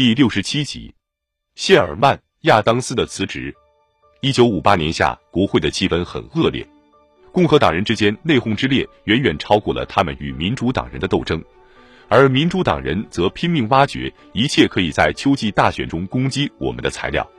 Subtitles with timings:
[0.00, 0.94] 第六十七集，
[1.56, 3.54] 谢尔曼·亚当斯的辞职。
[4.22, 6.66] 一九五八年夏，国会的气氛很恶劣，
[7.32, 11.44] 共和党人之间内讧之烈远远超过了他们与民主党人的斗争，
[12.08, 17.30] 而民主党人则拼命挖掘一切可以在秋季大选中攻击我们的材料。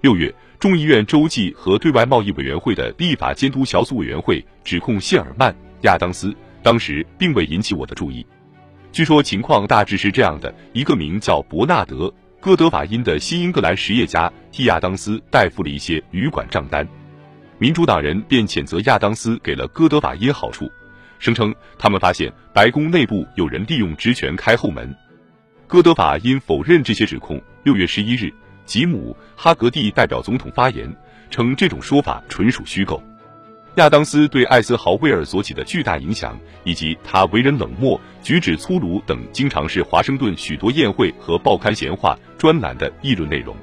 [0.00, 6.32] 六月，众议院州际和对外贸易委员会的立法监督小组委员会指控谢尔曼·亚当斯，
[6.62, 8.24] 当时并未引起我的注意。
[8.96, 12.10] 据说情况大致是这样的：一个名叫伯纳德。
[12.40, 16.88] 哥德法因的新英格兰实业家替亚当斯代付了一些旅馆账单，
[17.58, 20.66] 民主党人便谴责亚当斯给了哥德法因好处，
[21.18, 24.96] 声称他们发现白宫内部有人利用职权开后门。
[25.66, 27.38] 哥德法因否认这些指控。
[27.64, 28.32] 六月十一日，
[28.64, 30.90] 吉姆·哈格蒂代表总统发言，
[31.28, 33.02] 称这种说法纯属虚构。
[33.76, 43.54] 亚当斯对艾森豪威尔所起的巨大影响，以及他为人冷漠、举止粗鲁等，经常是华盛顿许多宴会和报刊闲话专栏的议论内容。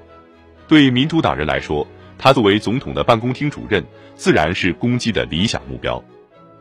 [0.68, 6.02] 对民主党人来说，他作为总统的办公厅主任，自然是攻击的理想目标。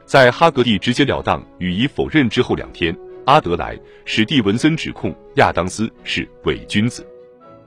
[0.07, 3.77] 在哈格蒂直截了当予以否认之后两天，阿德莱·
[4.07, 7.07] 史蒂文森指控亚当斯是伪君子。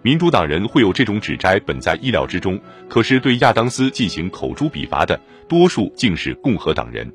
[0.05, 2.61] 民主党人会有这种指摘，本在意料之中。
[2.87, 7.11] 可是对亚当斯进行口诛笔伐的多数竟是共和党人。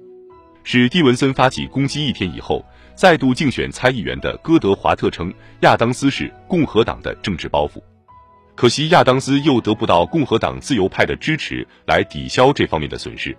[0.65, 2.67] 史蒂文森发起攻击一天以后，
[2.97, 7.81] 再度竞选参议员的戈德华特称亚当斯是共和党的政治包袱。
[8.57, 13.37] 可惜亚当斯又得不到共和党自由派的支持来抵消这方面的损失。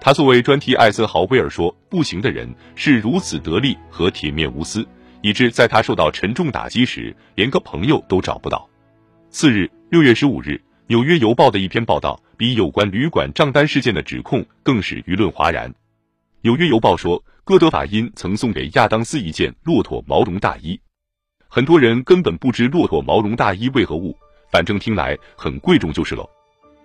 [0.00, 4.84] 他作为专替艾森豪威尔说不行的人，是如此得力和铁面无私，
[5.22, 8.68] 以致在他受到沉重打击时，连个朋友都找不到。
[9.32, 10.48] 次日，六月十五日，
[10.88, 15.70] 《纽约邮报》的一篇报道比有关旅馆账单事件的指控更使舆论哗然。
[16.40, 20.80] 《纽约邮报》说，戈德法因曾送给亚当斯一件骆驼毛绒大衣，
[21.46, 24.18] 很多人根本不知骆驼毛绒大衣为何物，
[24.50, 26.28] 反正听来很贵重就是了。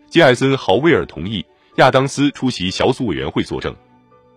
[0.08, 1.44] 杰艾森豪威尔同意
[1.78, 3.76] 亚当斯出席小组委员会作证，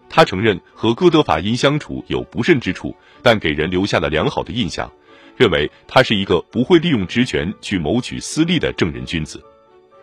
[0.09, 4.91] 他承认和戈德法因相处有不慎之处，但给人留下了良好的印象。
[5.39, 9.41] 认为他是一个不会利用职权去谋取私利的正人君子，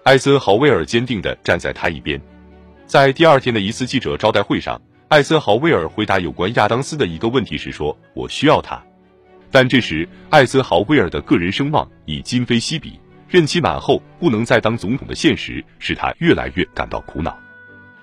[0.04, 2.20] 艾森豪威尔坚定地站在他一边。
[2.86, 8.82] 在第二天的一次记者招待会上，艾森豪威尔回答有关亚当斯的一个问题时说：“我需要他。”
[9.52, 12.98] 但这时艾森豪威尔的个人声望已今非昔比，
[13.28, 17.38] 任期满后不能再当总统的现实使他越来越感到苦恼，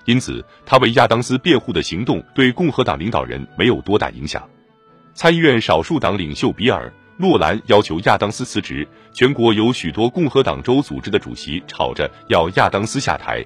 [0.05, 4.47] 因此他为亚当斯辩护的行动对共和党领导人没有多大影响。
[5.15, 6.93] 参议院少数党领袖比尔。
[7.17, 13.45] 诺兰要求亚当斯辞职，全国有许多共和党州组织的主席吵着要亚当斯下台。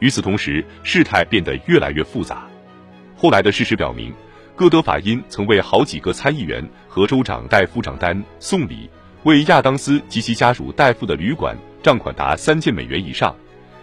[0.00, 2.46] 与此同时，事态变得越来越复杂。
[3.16, 4.12] 后来的事实表明，
[4.54, 8.88] 戈德法因曾为好几个参议员和州长代付账单送礼，
[9.22, 13.34] 为亚当斯及其家属代付的旅馆账款达三千美元以上。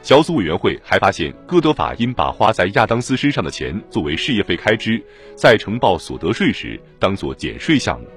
[0.04, 5.04] 小组委员会还发现，戈德法因把花在亚当斯身上的钱作为事业费开支，
[5.36, 8.08] 在呈报所得税时当作减税项目。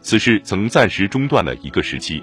[0.00, 2.22] 此事曾暂时中断了一个时期，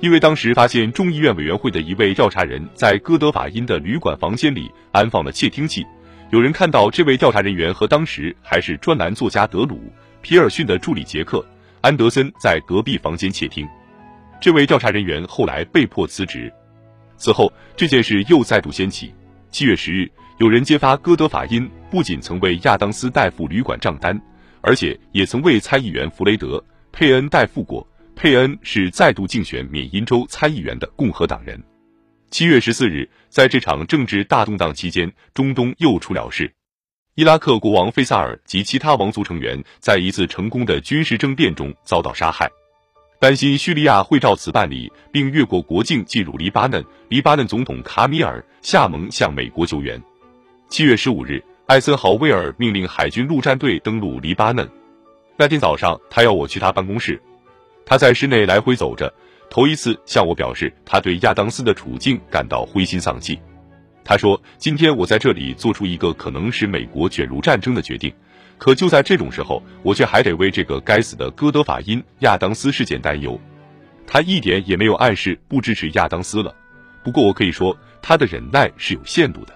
[0.00, 5.84] 因为当时发现众议院委员会的一位调查人在哥德法因的旅馆房间里安放了窃听器，
[6.30, 9.76] 有人看到这位调查人员和当时还是专栏作家德鲁·
[10.22, 11.38] 皮尔逊的助理杰克·
[11.80, 13.66] 安德森在隔壁房间窃听。
[14.40, 16.52] 这位调查人员后来被迫辞职。
[17.16, 19.12] 此后，这件事又再度掀起。
[19.50, 20.08] 七月十日，
[20.38, 24.20] 有人揭发哥德法因不仅曾为亚当斯代付旅馆账单，
[24.60, 26.62] 而且也曾为参议员弗雷德。
[26.98, 27.86] 佩恩代付过。
[28.16, 31.62] 佩恩是再度竞选缅因州参议员的共和党人。
[32.28, 36.52] 七月十四日，在这场政治大动荡期间，中东又出了事。
[37.14, 42.50] 伊拉克国王费萨尔及其他王族成员在一次成功的军事政变中遭到杀害。
[43.20, 50.02] 担心叙利亚会照此办理，并越过国境进入黎巴嫩，黎巴嫩总统卡米尔·夏蒙向美国求援。
[50.68, 54.68] 七月十五日，艾森豪威尔命令海军陆战队登陆黎巴嫩。
[55.40, 57.22] 那天早上，他要我去他办公室。
[57.86, 59.14] 他在室内来回走着，
[59.48, 63.38] 头一次向我表示他对亚当斯的处境感到灰心丧气。
[64.04, 68.12] 他说：“今天我在这里做出一个可能使美国卷入战争的决定，
[68.58, 73.40] 可就在这种时候，我却还得为这个该死的哥德法因亚当斯事件担忧。”
[74.08, 76.52] 他一点也没有暗示不支持亚当斯了。
[77.04, 79.54] 不过我可以说，他的忍耐是有限度的。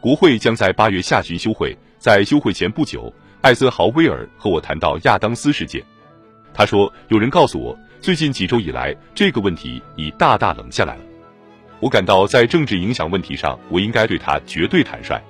[0.00, 3.12] 国会将在八月下旬休会，在休会前不久。
[3.42, 5.82] 艾森豪威尔和我谈到亚当斯事件，
[6.54, 11.00] 他说：“有人告诉我，最近几周以来，这个问题已大大冷下来了。
[11.80, 15.20] 我感到在政治影响问题上，我应该对他绝对坦率。”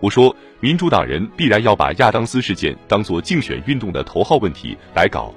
[0.00, 5.30] 我说：“民主党人必然要把亚当斯事件当作竞选运动的头号问题来搞，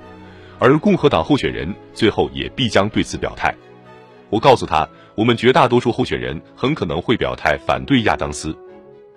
[0.58, 3.54] 而共和党候选人最后也必将对此表态。
[4.30, 8.58] 我告诉他，我们绝大多数候选人很可能会表态反对亚当斯。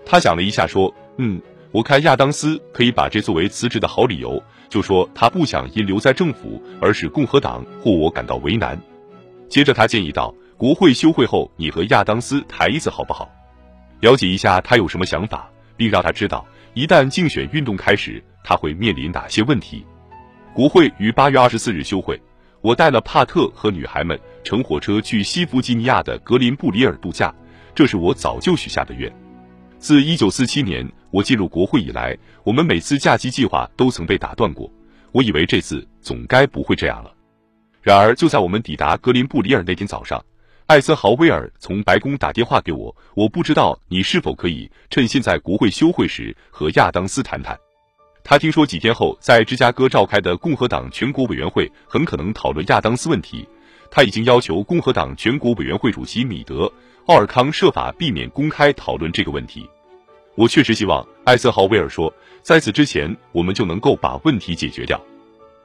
[0.05, 8.81] 他想了一下，说：“嗯，我看亚当斯可以把这作为辞职的好理由，就说他不想因留在政府而使共和党或我感到为难。”
[9.49, 13.31] 接着他建议道：“国会休会后，你和亚当斯谈一次好不好？
[14.01, 19.85] 了解一下他有什么想法，并让他知道一旦竞选运动开始，他会面临哪些问题。”
[20.55, 22.21] 国会于八月二十四日休会。
[22.61, 27.33] 我带了帕特和女孩们乘火车去西弗吉尼亚的格林布里尔度假，
[27.73, 29.11] 这是我早就许下的愿。
[29.79, 34.71] 自一九四七年我进入国会以来，我们每次假期计划都曾被打断过。
[35.13, 37.13] 我以为这次总该不会这样了。
[37.81, 40.23] 然而，就在我们抵达格林布里尔那天早上，
[40.67, 42.95] 艾森豪威尔从白宫打电话给我。
[43.15, 47.59] 我不知道你是否可以趁现在国会休会时和亚当斯谈谈。
[48.23, 53.49] 他听说几天后在芝加哥召开的共和党全国委员会很可能讨论亚当斯问题，
[53.91, 56.67] 他已经要求共和党全国委员会主席米德·
[57.07, 59.67] 奥尔康设法避免公开讨论这个问题。
[60.39, 65.05] 我确实希望，艾森豪威尔说，在此之前我们就能够把问题解决掉。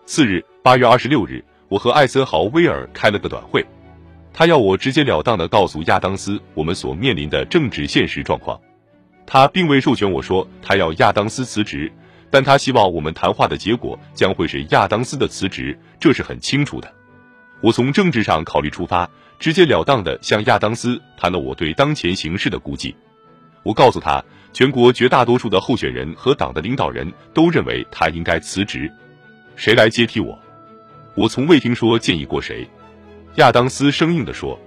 [0.08, 3.64] 次日，八月二十六日，我和艾森豪威尔开了个短会，
[4.34, 8.60] 他要我直截了当的告诉亚当斯我们所面临的政治现实状况。
[9.28, 11.92] 他并未授权我说他要亚当斯辞职。
[12.32, 16.92] 但他希望我们谈话的结果将会是亚当斯的辞职，这是很清楚的。
[17.62, 22.96] 我从政治上考虑出发，直截了当的向亚当斯谈了我对当前形势的估计。
[23.64, 28.92] 我告诉他，全国绝大多数的候选人和党的领导人都认为他应该辞职。
[29.56, 30.38] 谁来接替我？
[31.16, 32.68] 我从未听说建议过谁。
[33.36, 34.60] 亚当斯生硬地说：“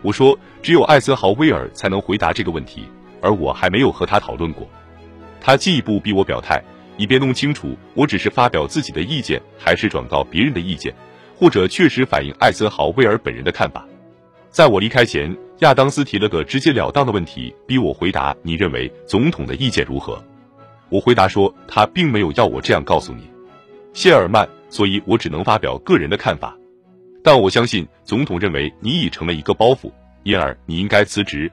[0.00, 2.84] 我说，只有艾森豪威尔才能回答这个问题，
[3.20, 4.68] 而我还没有和他讨论过。”
[5.40, 6.62] 他进一步逼我表态。
[7.00, 10.92] 以便弄清楚，我只是发表自己的意见，还是转告别人的意见，
[11.36, 13.86] 或者确实反映艾森豪威尔本人的看法。
[14.50, 20.22] 在我离开前，亚当斯提了个直截了当的问题，逼我回答：“你认为总统的意见如何？”
[20.88, 23.28] 我回答说：“他并没有要我这样告诉你，
[23.92, 26.56] 谢尔曼，所以我只能发表个人的看法。
[27.22, 29.90] 但我相信总统认为你已成了一个包袱，
[30.22, 31.50] 因而你应该辞职。”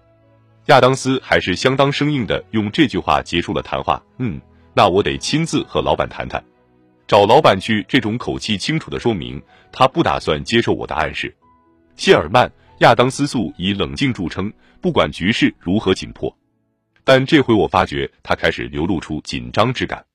[0.68, 4.02] 亚当斯还是相当生硬的用这句话结束了谈话。
[4.20, 4.40] 嗯。
[4.78, 6.44] 那我得亲自和老板谈谈，
[7.08, 7.86] 找老板去。
[7.88, 9.42] 这种口气清楚的说明，
[9.72, 11.34] 他不打算接受我的暗示。
[11.96, 12.46] 谢尔曼·
[12.80, 14.52] 亚当斯素以冷静著称，
[14.82, 16.36] 不管局势如何紧迫，
[17.06, 20.06] 但这回我发觉他开始流露出紧张之感。